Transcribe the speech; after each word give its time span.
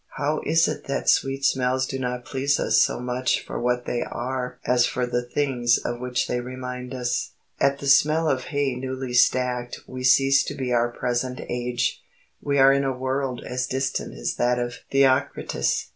How 0.17 0.41
is 0.43 0.67
it 0.67 0.85
that 0.85 1.09
sweet 1.11 1.45
smells 1.45 1.85
do 1.85 1.99
not 1.99 2.25
please 2.25 2.59
us 2.59 2.81
so 2.81 2.99
much 2.99 3.45
for 3.45 3.59
what 3.61 3.85
they 3.85 4.01
are 4.01 4.57
as 4.65 4.87
for 4.87 5.05
the 5.05 5.21
things 5.23 5.77
of 5.77 5.99
which 5.99 6.27
they 6.27 6.39
remind 6.39 6.91
us? 6.95 7.33
At 7.59 7.77
the 7.77 7.85
smell 7.85 8.27
of 8.27 8.45
hay 8.45 8.73
newly 8.73 9.13
stacked 9.13 9.81
we 9.85 10.03
cease 10.03 10.43
to 10.45 10.55
be 10.55 10.73
our 10.73 10.89
present 10.89 11.39
age; 11.47 12.01
we 12.41 12.57
are 12.57 12.73
in 12.73 12.83
a 12.83 12.97
world 12.97 13.43
as 13.45 13.67
distant 13.67 14.15
as 14.15 14.37
that 14.37 14.57
of 14.57 14.77
Theocritus. 14.89 15.89